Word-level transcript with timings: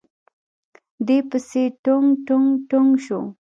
دې 1.07 1.17
پسې 1.29 1.63
ټونګ 1.83 2.07
ټونګ 2.27 2.49
ټونګ 2.69 2.91
شو. 3.05 3.19